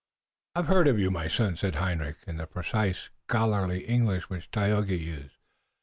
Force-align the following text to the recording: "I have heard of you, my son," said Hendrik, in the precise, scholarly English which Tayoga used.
"I 0.55 0.59
have 0.61 0.65
heard 0.67 0.87
of 0.87 0.97
you, 0.97 1.11
my 1.11 1.27
son," 1.27 1.55
said 1.57 1.75
Hendrik, 1.75 2.17
in 2.25 2.37
the 2.37 2.47
precise, 2.47 3.11
scholarly 3.29 3.83
English 3.85 4.31
which 4.31 4.49
Tayoga 4.49 4.95
used. 4.97 5.35